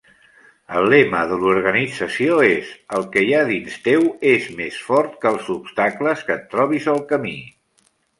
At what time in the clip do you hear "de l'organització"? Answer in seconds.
1.31-2.39